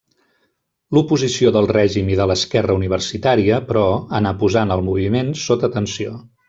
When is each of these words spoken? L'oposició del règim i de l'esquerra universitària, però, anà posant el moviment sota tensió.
L'oposició 0.97 1.51
del 1.57 1.69
règim 1.73 2.09
i 2.13 2.17
de 2.21 2.27
l'esquerra 2.31 2.79
universitària, 2.81 3.63
però, 3.71 3.87
anà 4.23 4.35
posant 4.45 4.77
el 4.79 4.87
moviment 4.93 5.35
sota 5.49 5.75
tensió. 5.81 6.21